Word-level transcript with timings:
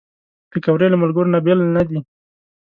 پکورې 0.51 0.87
له 0.91 0.97
ملګرو 1.03 1.31
نه 1.33 1.39
بېل 1.45 1.59
نه 1.75 1.83
دي 1.89 1.99